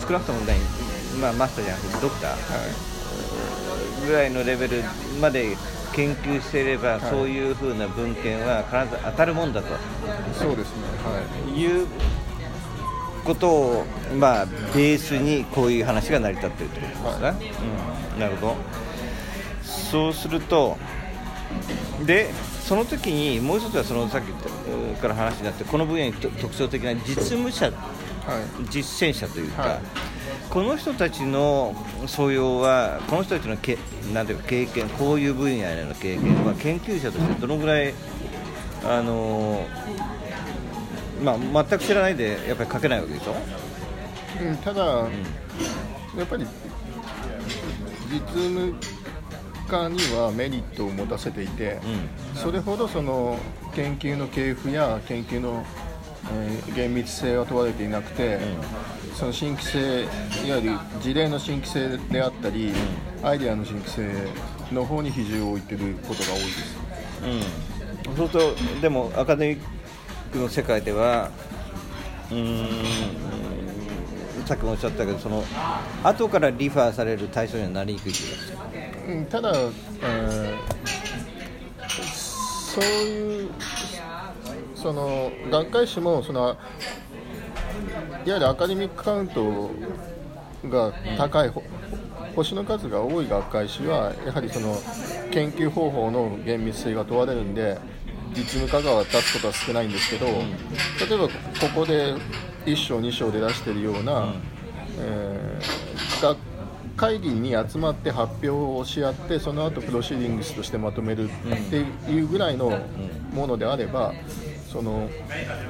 [0.00, 0.56] 少なくともね、
[1.20, 2.36] まあ、マスターじゃなくてドクター、は
[4.02, 4.82] い、ぐらいのレベル
[5.20, 5.56] まで
[5.94, 9.68] 研究していれば、はい、そういうふうな文献は必ず当たるもんだと。
[10.34, 11.86] そうですね、はい、いう
[13.24, 13.84] ことを、
[14.18, 17.36] まあ、ベースにこういう話が成り立っているということですね、はい。
[18.14, 18.82] うん、なるほど
[19.92, 20.78] そうすると
[22.06, 22.30] で
[22.62, 24.32] その時にもう一つはそのさっき
[25.02, 27.74] から話になってこの分野に特徴的な実務者、はい、
[28.70, 29.80] 実践者というか、はい、
[30.48, 31.76] この人たちの
[32.06, 33.76] 素養はこの人たちのけ
[34.14, 37.92] なんていうか経験こういう分野への経験は研究者としてどのぐらい
[38.84, 39.66] あの
[41.22, 43.34] まあ、全く知らないでやっぱり書けないわけでしょ、
[44.42, 46.44] うん、ただ、うん、やっぱり
[48.10, 48.74] 実務
[49.72, 51.80] 家にはメリットを持たせていて、
[52.34, 53.38] うん、それほどその
[53.74, 55.64] 研究の系譜や研究の、
[56.32, 58.38] えー、厳密性は問われていなくて、
[59.08, 60.02] うん、その新規性
[60.46, 62.72] いわゆる事例の新規性であったり、
[63.20, 64.10] うん、アイデアの新規性
[64.72, 66.78] の方に比重を置いていることが多いです、
[68.10, 69.64] うん、そうするとでもアカデミッ
[70.32, 71.30] クの世界では
[72.30, 73.32] うん
[74.46, 75.44] さっきもおっしゃったけどその
[76.02, 78.81] 後からリファーされる対象にはなりにくいというか、うん、
[79.30, 79.52] ただ、
[80.02, 83.50] えー、そういう
[84.74, 86.56] その学会誌もその
[88.24, 89.70] いわゆるアカデミックカウント
[90.68, 91.54] が高い、うん。
[92.34, 94.76] 星の数が多い学会誌はやはりその
[95.30, 97.78] 研究方法の厳密性が問われるんで
[98.34, 101.32] 実務家が立つことは少ないんですけど、例えばこ
[101.74, 102.14] こで
[102.64, 104.32] 1章2章で出しているような、
[104.98, 106.38] えー、学
[107.02, 111.28] 会議に集まって発表をし合ってその後プロシーディングスとしてまとめるっ
[111.68, 112.78] ていうぐらいの
[113.34, 114.14] ものであれば
[114.70, 115.10] その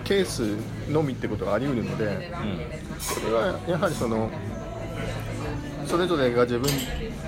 [0.05, 0.59] ケース
[0.92, 2.31] のみってことがあり得るので、
[3.01, 4.31] それはやはりその
[5.87, 6.71] それぞれが自分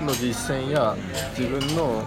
[0.04, 0.94] の実践や
[1.34, 2.04] 自分の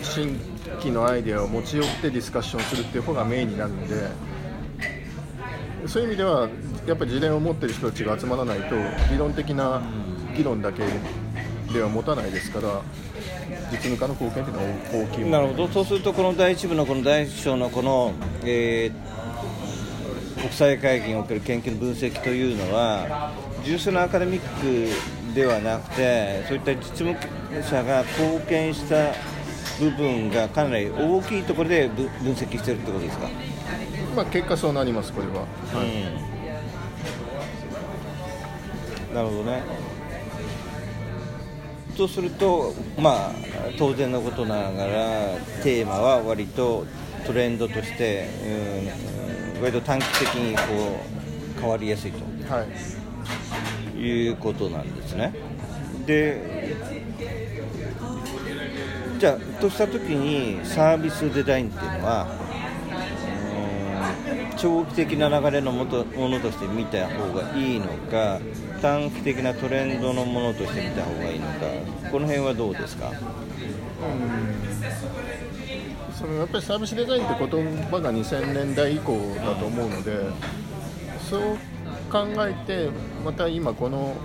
[0.00, 0.40] 新
[0.78, 4.08] 規のアイデアを持ち寄ってディスカッションするっていう方がメインになるので
[5.86, 6.48] そういう意味では
[6.86, 8.74] やっぱり事例を持ってる人たちが集まらないと
[9.12, 9.82] 理論的な
[10.38, 10.84] 議論だけ
[11.72, 12.80] では持たないですから
[13.72, 14.68] 実務家の貢献というのは
[15.04, 15.68] 大きいなるほど。
[15.68, 23.32] そうするとこの第一部のこの第一章のこの、えー、国際会議における研究の分析というのは
[23.64, 27.16] 純粋なアカデミックではなくてそういった実務
[27.62, 29.12] 者が貢献した
[29.80, 33.28] 部分がかなり大きいところで分析しているということですか、
[34.16, 35.88] まあ、結果そうなりますこれは、はい、
[39.08, 39.97] うん、なるほどね
[41.98, 43.32] とするとまあ
[43.76, 44.92] 当然のことながら
[45.64, 46.86] テーマは割と
[47.26, 48.28] トレンドとして、
[49.56, 50.62] うん、割と短期的にこ
[51.56, 52.64] う変わりやすいと、は
[53.96, 55.34] い、いうことなんですね。
[56.06, 56.76] で
[59.18, 62.28] じゃあとした時にサービスデザインっていうのは
[64.58, 68.40] 長期的な流れのもものとして見た方がいいのか
[68.82, 71.52] 短期的なトレンドのものとして見た方がいいのか
[72.10, 73.10] この辺はどうですか？
[73.10, 73.14] うん。
[76.14, 77.48] そのやっぱりサービスデザインって言
[77.84, 80.18] 葉が2000年代以降だと思うので
[81.30, 81.40] そう
[82.10, 82.90] 考えて
[83.24, 84.16] また今この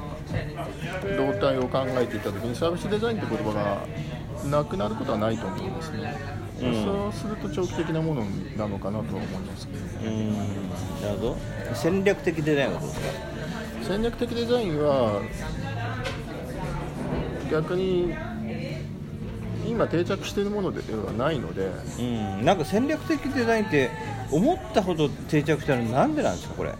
[1.17, 3.85] 動態を考えていた時にサービスデザインって言葉が
[4.49, 6.17] なくなることはないと思いますね、
[6.63, 8.23] うん、そうすると長期的なもの
[8.58, 10.34] なのかなとは思いますけど、うん、
[11.02, 11.38] なるほど。
[11.73, 13.08] 戦略的デザインはどうですか？
[13.84, 15.21] 戦略的デザインは
[17.52, 18.13] 逆に
[19.67, 23.89] 今定着しているものではないので、うん、なんか戦略的デザインって
[24.32, 26.73] 思ったほど定着したのなんでなんですかこれ？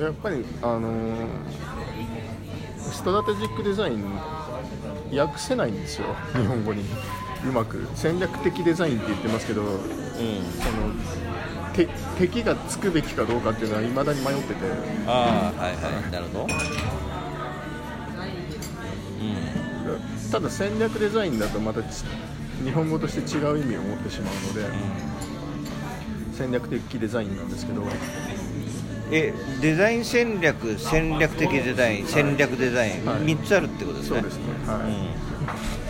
[0.00, 1.16] やっぱりあのー、
[2.78, 4.04] ストラテジックデザイン
[5.14, 6.82] 訳せないんですよ日本語に
[7.48, 9.74] うまく戦略的デザインって言ってますけど、うん、そ
[10.70, 10.92] の
[12.18, 14.60] 敵がつくべきかどうかっていうのはいまだに迷ってて。
[15.06, 16.12] ああはいはい。
[16.12, 16.48] なるほど、うん、
[20.30, 22.04] ただ戦略デザインだとまた日
[22.72, 24.64] 本語として違う意味を持ってしまうので、う
[26.30, 27.82] ん、戦略的デザインなんですけど。
[29.14, 34.20] えデザイン戦略戦略的デザイン、戦略デザイン、はい、3つあるってことですね。
[34.20, 34.44] そうですね。
[34.66, 34.84] はい、う
[35.78, 35.81] ん、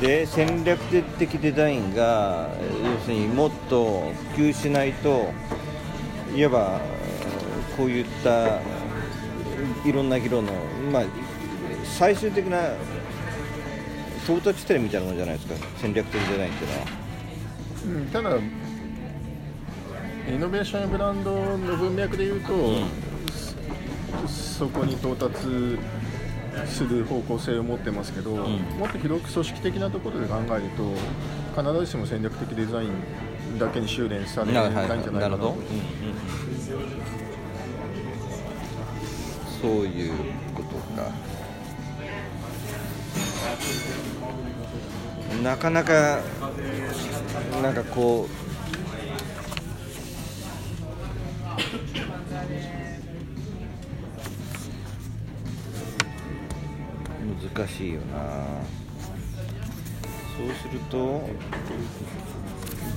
[0.00, 0.78] で戦略
[1.18, 2.50] 的デザインが
[2.84, 5.30] 要するにもっと普及しないと
[6.34, 6.80] いわば
[7.76, 8.60] こういった
[9.86, 10.52] いろんな議論の、
[10.92, 11.04] まあ、
[11.84, 12.74] 最終的な
[14.24, 16.86] 到達点みたいなものじゃないですか戦略的デザインっていうのは。
[17.86, 18.36] うん、ただ
[20.28, 22.72] イノベーションやブランドの文脈でいうと、う
[24.24, 25.78] ん、そこに到達
[26.66, 28.38] する方向性を持ってますけど、うん、
[28.78, 35.56] もっと広く組織的なところで考えると必ずしも戦略的デザインだけに修練されないんじゃないかなと。
[39.60, 40.12] そういう
[40.54, 41.10] ことか。
[45.42, 46.20] なかなか
[47.62, 48.46] なんかこう
[57.54, 58.16] 難しいよな。
[60.36, 61.22] そうすると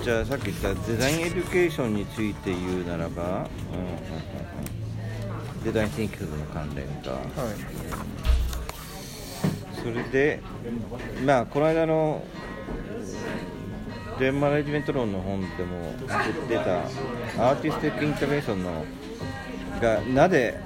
[0.03, 3.45] じゃあさっき言ったデザインエデュケーションについて言うならば、うんうんう
[5.61, 7.21] ん、デザインシンキングの関連か、はい、
[9.81, 10.41] それで
[11.25, 12.23] まあこの間の
[14.19, 15.93] デンマネジメント論の本でも
[16.49, 18.83] 出たアーティスティックインターベンションの
[19.81, 20.59] がなぜ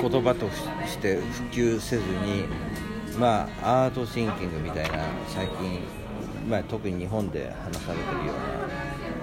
[0.00, 0.48] 言葉と
[0.86, 2.44] して普及せずに
[3.18, 5.80] まあアートシンキングみたいな最近
[6.48, 8.34] まあ、特に日本で話されてるよ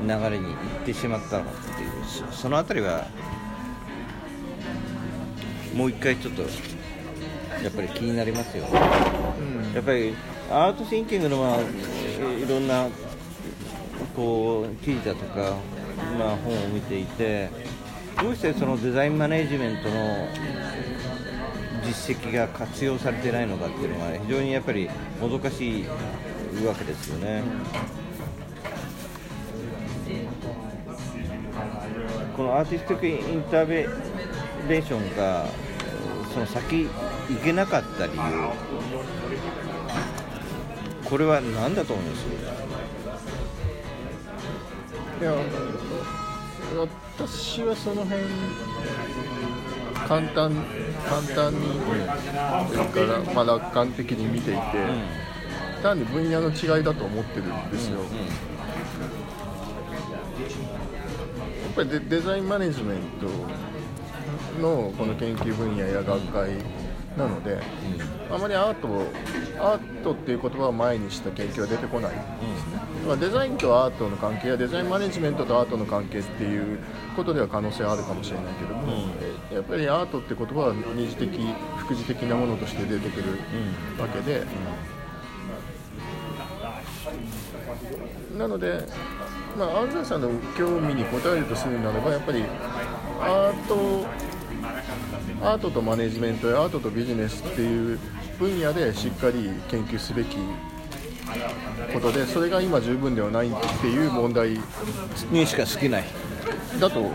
[0.02, 3.08] うな流れに行ってしまったのっていうその辺りは
[5.74, 8.70] もう一回ちょっとやっぱり気になりますよね、
[9.74, 10.14] やっぱり
[10.50, 12.88] アートシンキングの、まあ、いろんな
[14.16, 15.58] こう記事だとか、
[16.18, 17.50] まあ、本を見ていて
[18.22, 20.28] どうしてそのデザインマネジメントの
[21.84, 24.90] 実績が活用されてないのかっていうのが非常にやっぱり
[25.22, 25.86] もどかしい
[26.66, 27.44] わけですよね。
[32.36, 33.68] このアーティスティックインター
[34.68, 35.48] ベンションが
[36.34, 36.90] その先行
[37.44, 38.20] けなかった理由
[41.10, 42.28] これは何だと思います？
[45.20, 45.24] い
[46.76, 48.24] 私はその辺
[50.08, 50.66] 簡単
[51.10, 51.60] 簡単に
[52.72, 54.60] それから、まあ、楽観的に見ていて、
[55.82, 58.08] 単に分野の違いだと思ってるんですよ、やっ
[61.76, 63.28] ぱりデデザインマネジメント
[64.62, 66.50] のこの研究分野や学会
[67.18, 67.60] なので、
[68.32, 69.08] あまりアートを
[69.60, 76.80] アートっていう言葉を前にした研究は出てこないんですね、まあデザインとアートの関係やデザインマネジメントとアートの関係っていう
[77.16, 79.10] ことでは可能性はあるかもしれないけども、
[79.52, 81.40] えやっぱりアートって言葉は二次的
[81.78, 83.40] 副次的なものとして出てくる
[84.00, 84.44] わけで、
[88.38, 88.84] なので、
[89.58, 92.44] まあ、安西さんの興味に応えるとするならばやっぱり
[93.22, 94.06] アート
[95.42, 98.00] アートとマネジメントやアートとビジネスっていう
[98.40, 100.38] 分野でしっかり研究すべき
[101.94, 104.58] ことでそれが今十分ではないっていう問題
[105.32, 106.04] にしか好きない。
[106.80, 107.12] だと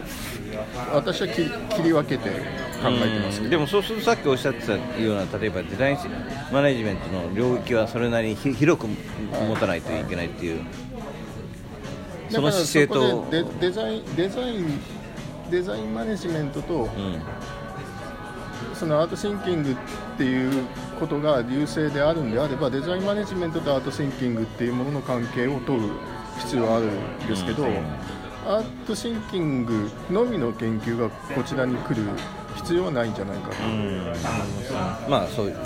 [0.93, 1.51] 私は切
[1.83, 5.99] り分けて考えてますでもそうするとさっきおっしゃってたような例えばデザイン
[6.53, 10.61] マネジメントの領域はそれなりに広く持たないといけないっていう。
[12.29, 13.27] その姿勢と
[13.61, 14.81] デザインデザイン
[15.51, 17.23] デザインマネジメントとうん
[18.83, 19.77] そのアートシンキングっ
[20.19, 20.67] ていう
[20.99, 25.89] ことが優勢であるんであればデザインマネジメントとアートシンキングっていうものの関係を取る
[26.41, 27.77] 必要はあるんですけど、うん。
[28.45, 32.03] アートシンキングのみの研究がこちらに来る
[32.57, 34.73] 必要はないんじゃないかと思います。
[35.09, 35.57] まあそういう、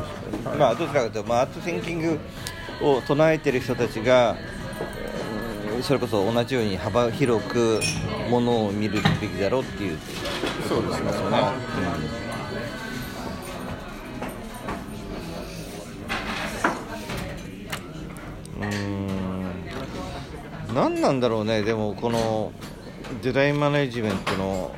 [0.59, 2.19] まあどちらかというと、まあ、アートシンキング
[2.83, 4.37] を唱えてる人たちが
[5.75, 7.81] うんそれこそ同じように幅広く
[8.29, 9.99] ものを見るべきだろうっていう。
[10.69, 12.26] そうですね。
[20.77, 22.53] 何なんだろうねでもこの
[23.23, 24.77] デザインマネジメントの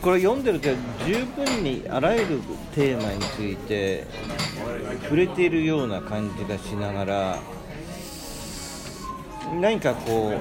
[0.00, 0.68] これ読んでると
[1.04, 2.40] 十分にあらゆる
[2.76, 4.06] テーマについて
[5.02, 7.42] 触れているような感じがしながら
[9.60, 10.32] 何かこ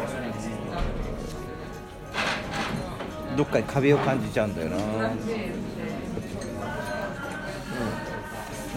[3.34, 4.78] うどっかに壁を感じちゃうんだよな。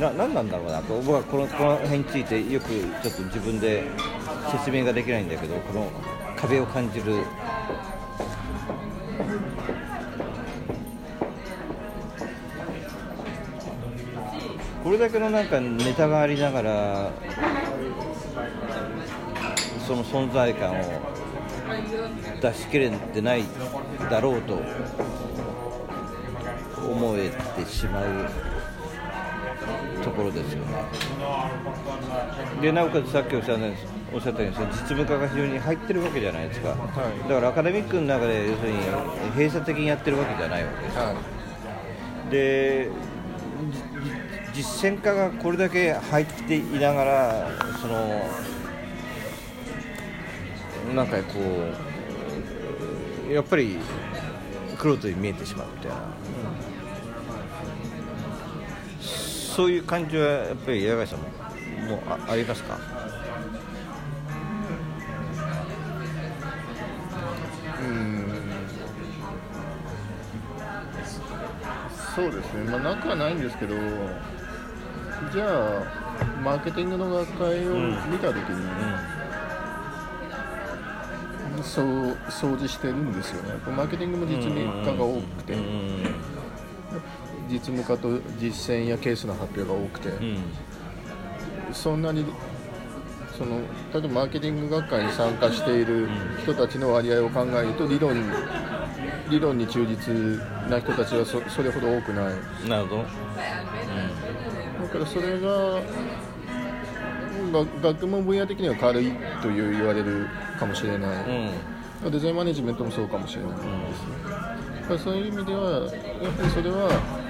[0.01, 1.01] な何なんだろうなと。
[1.01, 2.69] 僕はこのこの辺についてよく
[3.03, 3.85] ちょっと自分で
[4.53, 5.91] 説明ができないんだけどこの
[6.37, 7.23] 壁を感じる。
[14.85, 17.11] これだけのなんかネタがありながら
[19.85, 20.85] その存在感を
[22.41, 23.43] 出し切れてない
[24.09, 24.63] だろうと
[26.89, 28.46] 思えてしまう。
[30.17, 30.73] ころですよね。
[32.61, 33.67] でなおかつさっきおっしゃった
[34.14, 36.75] おっしゃったように実務家が非常に入ってるわけじゃないですか、い。
[37.29, 38.79] だからアカデミックの中で要するに
[39.35, 40.97] 閉鎖的にやってるわけじゃないわけです。
[40.97, 42.31] よはい。
[42.31, 42.91] で
[44.55, 47.51] じ実践家がこれだけ入っていながら
[47.81, 48.27] その
[50.95, 51.39] なんかこ
[53.29, 53.77] うやっぱり
[54.79, 55.97] 黒とに見えてしまうみたいな、
[59.57, 61.29] そういう感じはやっぱり八貝さんも
[61.89, 62.79] もうあありますか？
[67.81, 68.27] うん。
[72.15, 73.75] そうですね、まあ、なくはないんですけど、
[75.33, 75.85] じゃあ、
[76.45, 77.77] マーケティングの学会を
[78.11, 78.69] 見たときに、
[81.63, 85.57] そう掃除してるんですよね、マーケティングも実務家が多くて、
[87.49, 90.39] 実務家と実践やケースの発表が多くて、うん
[91.73, 92.25] そんなに
[93.37, 93.59] その
[93.93, 96.09] 例えばマーケティング学会に参加している
[96.43, 98.23] 人たちの割合を考えると理論に
[99.29, 100.15] 理論に忠実
[100.71, 102.69] な人たちはそそれほど多くない。
[102.69, 103.09] なるほど、だ
[104.89, 105.83] からそれが
[107.53, 110.29] が学問分野的には軽いという言われる
[110.59, 111.25] かもしれない、
[112.05, 113.71] うん、デザインマネジメントもそうかもしれないですね、
[114.25, 117.26] だからそういう意味ではやっぱりそれは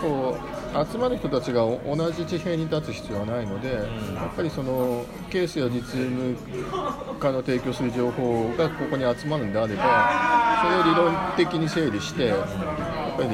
[0.00, 3.82] こう集まる人たちがお同じ地平に立つ必要はないので、や
[4.32, 6.36] っぱりそのケースや実務
[7.18, 12.38] 家の提供する情報がここに集まるんであればそれを理論的に整理してやっ
[13.16, 13.28] ぱり、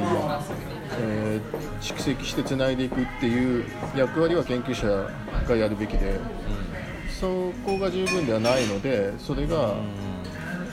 [0.99, 4.87] えー蓄積してつないでいくっていう役割は研究者
[5.47, 6.19] がやるべきで、
[7.19, 9.75] そこが十分ではないのでそれが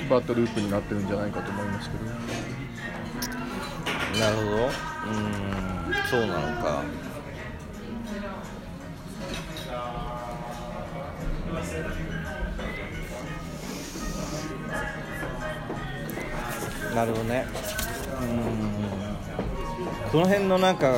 [0.09, 2.05] バッドループになってるんじゃないかと思いますけど。
[4.19, 4.57] なるほど。
[4.57, 5.74] うん
[6.11, 6.83] そうなのか。
[16.95, 17.47] なるほどね。
[18.21, 20.11] うん。
[20.13, 20.93] その辺のなんか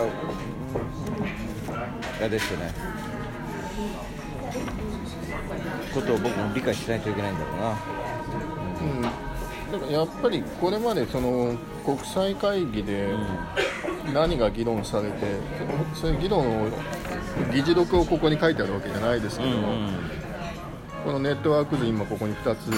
[2.18, 2.70] あれですよね。
[5.94, 7.78] ことを僕も理解しないといけないんだろうな。
[8.80, 9.08] うん、だ
[9.78, 13.08] からやっぱりこれまでその国際会議で
[14.12, 15.16] 何が議論されて、
[15.94, 16.68] そういう議論を
[17.52, 19.88] 議事録をここに書いてあるわけじゃないですけども、
[21.04, 22.68] このネットワーク図今ここに2つ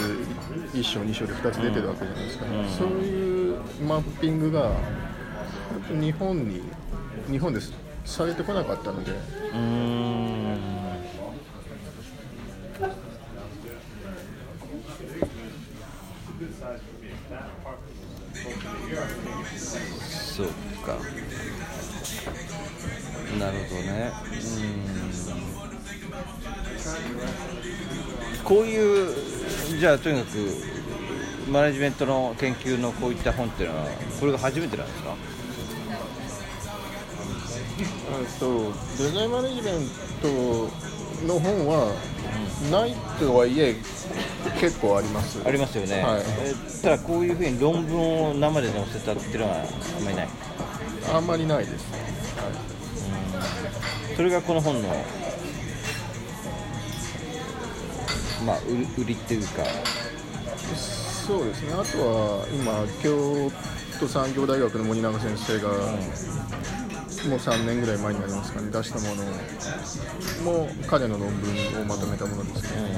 [0.75, 2.45] 1章2章で2つ出てるわけじゃないですか、
[2.79, 3.57] そういう
[3.87, 4.73] マッピングが
[5.91, 6.63] 日本に
[7.31, 7.73] 日本です
[8.05, 10.59] されてこなかったのでうーん
[20.09, 20.47] そう
[20.85, 20.97] か。
[23.39, 24.13] なるほどね。
[28.37, 28.45] うん。
[28.45, 29.15] こういう
[29.79, 30.39] じゃあとにかく
[31.51, 33.85] マネジメントの研究のこういった本っていうのは
[34.19, 35.15] これが初めてなんですか？
[38.41, 39.75] とデザインマネジメン
[40.23, 40.29] ト
[41.27, 41.93] の本は
[42.71, 43.77] ないとはいえ
[44.61, 45.41] 結構あります。
[45.45, 46.21] ありますよね、はい。
[46.21, 49.65] えーただこういうふうに論文を生で載せたっていうのは
[49.97, 50.29] あんまりない？
[51.13, 51.87] あんまりないです、
[54.17, 54.89] それがこの本の
[58.47, 58.59] まあ
[58.97, 59.65] 売りっていうか。
[61.27, 61.73] そうですね。
[61.73, 63.51] あとは今京
[64.01, 68.71] 都産業大学の森永先生が、もう3年ぐらい前になりますかね。
[68.71, 69.25] 出したもの
[70.65, 72.95] も彼の論文をまとめたものですね、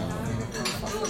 [1.01, 1.07] な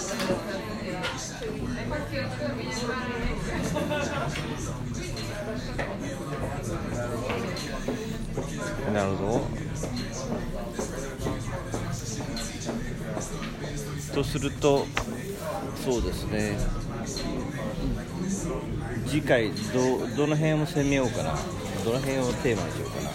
[9.05, 9.49] るほど。
[14.15, 14.87] とすると
[15.85, 16.57] そうですね。
[19.09, 21.37] 次回どどの辺を攻めようかな。
[21.85, 23.11] どの辺をテーマにしようかな。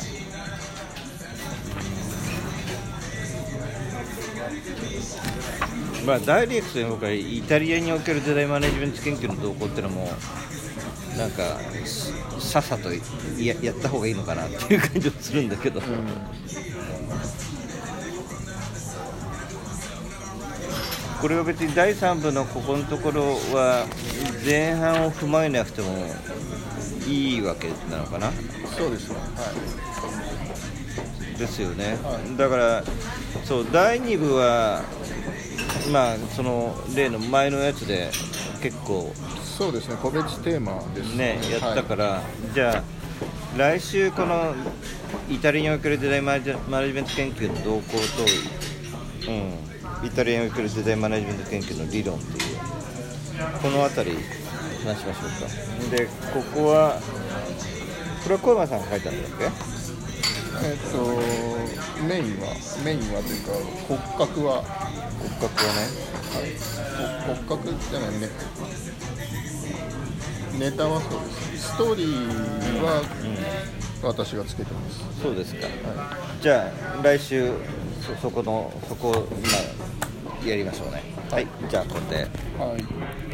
[6.06, 10.10] まあダイレクトに僕はイタリアにおけるデザインマネジメント研究の動向っていうのも
[11.18, 11.58] なんか
[12.40, 12.90] さっさと
[13.42, 15.82] ややった方がいいのかなっていう感じもするんだけど、
[21.22, 23.88] これは別に第3部のここのところは
[24.46, 25.88] 前半を踏まえなくても
[27.08, 28.32] いいわけなのかな。
[28.78, 29.16] そうですね。
[29.16, 29.54] は
[31.38, 32.84] ですよね、はだから
[33.44, 34.84] そう第2部は
[35.92, 38.10] まあその例の前のやつで
[38.62, 41.16] 結構いそうですね個別テーマです。
[41.16, 42.22] ねやったからら、
[42.54, 42.84] じゃあ
[43.58, 44.54] 来週この
[45.30, 49.34] イタリアにおけるデザインマネジマネジメント研究の動向と、う
[50.04, 52.58] ん、イタリアにおけるデザインマネジメント研究の理論っていう
[53.62, 54.18] この辺り
[54.84, 55.96] 話しましょうか。
[55.96, 57.00] でここは
[58.24, 59.46] これは小山さんが書いたんだっけ？
[60.66, 60.98] えっと
[62.04, 62.48] メインは
[62.84, 63.52] メインはというか
[63.88, 64.00] 骨
[64.32, 64.64] 格は
[65.26, 65.80] 骨格はね
[67.26, 68.30] 骨骨格じゃないね
[70.60, 71.26] ネタはそうで
[71.58, 71.68] す。
[71.68, 73.02] ストーリーは
[74.04, 75.68] 私がつけてます、そうですか。
[75.68, 77.52] はじゃあ来週
[78.02, 79.20] そそこのそこをま
[80.44, 81.04] あやりましょうね。
[81.30, 82.28] はい、じゃあこれで。
[82.58, 83.25] い、はい